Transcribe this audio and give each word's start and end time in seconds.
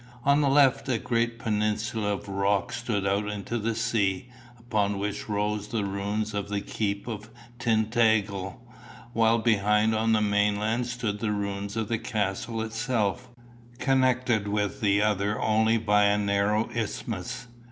On 0.23 0.41
the 0.41 0.49
left 0.49 0.89
a 0.89 0.97
great 0.97 1.37
peninsula 1.37 2.13
of 2.13 2.27
rock 2.27 2.71
stood 2.73 3.05
out 3.05 3.27
into 3.29 3.59
the 3.59 3.75
sea, 3.75 4.29
upon 4.57 4.97
which 4.97 5.29
rose 5.29 5.67
the 5.67 5.85
ruins 5.85 6.33
of 6.33 6.49
the 6.49 6.59
keep 6.61 7.07
of 7.07 7.29
Tintagel, 7.59 8.55
while 9.13 9.37
behind 9.37 9.93
on 9.93 10.13
the 10.13 10.19
mainland 10.21 10.87
stood 10.87 11.19
the 11.19 11.31
ruins 11.31 11.77
of 11.77 11.87
the 11.87 11.99
castle 11.99 12.63
itself, 12.63 13.29
connected 13.77 14.47
with 14.47 14.81
the 14.81 15.03
other 15.03 15.39
only 15.39 15.77
by 15.77 16.05
a 16.05 16.17
narrow 16.17 16.67
isthmus. 16.71 17.45